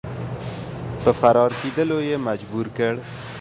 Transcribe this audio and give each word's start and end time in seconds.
په 1.03 1.11
فرار 1.19 1.51
کېدلو 1.61 1.99
یې 2.09 2.15
مجبور 2.27 2.65
کړ. 2.77 2.93